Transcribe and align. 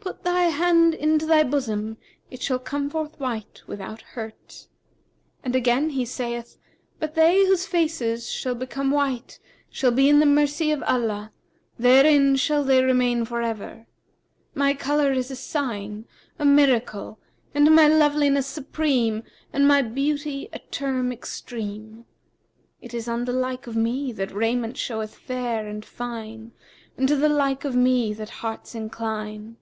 Put 0.00 0.22
thy 0.22 0.42
hand 0.44 0.92
into 0.92 1.24
thy 1.24 1.44
bosom; 1.44 1.96
it 2.30 2.42
shall 2.42 2.58
come 2.58 2.90
forth 2.90 3.18
white, 3.18 3.62
without 3.66 4.02
hurt.'[FN#358] 4.02 4.68
And 5.42 5.56
again 5.56 5.90
He 5.90 6.04
saith, 6.04 6.58
But 6.98 7.14
they 7.14 7.46
whose 7.46 7.64
faces 7.66 8.30
shall 8.30 8.54
become 8.54 8.90
white, 8.90 9.38
shall 9.70 9.90
be 9.90 10.10
in 10.10 10.18
the 10.20 10.26
mercy 10.26 10.70
of 10.70 10.82
Allah; 10.82 11.32
therein 11.78 12.36
shall 12.36 12.62
they 12.64 12.82
remain 12.84 13.24
forever.'[FN#359] 13.24 13.86
My 14.56 14.74
colour 14.74 15.10
is 15.12 15.30
a 15.30 15.36
sign, 15.36 16.04
a 16.38 16.44
miracle, 16.44 17.18
and 17.54 17.74
my 17.74 17.88
loveliness 17.88 18.46
supreme 18.46 19.22
and 19.54 19.66
my 19.66 19.80
beauty 19.80 20.50
a 20.52 20.58
term 20.58 21.12
extreme. 21.12 22.04
It 22.82 22.92
is 22.92 23.08
on 23.08 23.24
the 23.24 23.32
like 23.32 23.66
of 23.66 23.74
me 23.74 24.12
that 24.12 24.32
raiment 24.34 24.76
showeth 24.76 25.14
fair 25.14 25.66
and 25.66 25.82
fine 25.82 26.52
and 26.98 27.08
to 27.08 27.16
the 27.16 27.30
like 27.30 27.64
of 27.64 27.74
me 27.74 28.12
that 28.12 28.28
hearts 28.30 28.74
incline. 28.74 29.56